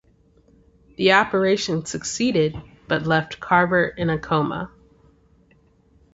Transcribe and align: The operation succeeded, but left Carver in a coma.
The 0.97 1.11
operation 1.11 1.85
succeeded, 1.85 2.59
but 2.87 3.05
left 3.05 3.39
Carver 3.39 3.85
in 3.85 4.09
a 4.09 4.17
coma. 4.17 4.71